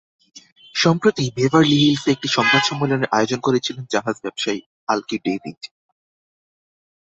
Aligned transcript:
সম্প্রতি 0.75 1.23
বেভারলি 1.35 1.77
হিলসে 1.83 2.09
একটি 2.11 2.27
সংবাদ 2.27 2.61
সম্মেলনের 2.69 3.11
আয়োজন 3.11 3.39
করেছিলেন 3.39 3.83
জাহাজ 3.89 4.15
ব্যবসায়ী 4.23 4.59
আলকি 4.87 5.17
ডেভিড। 5.25 5.59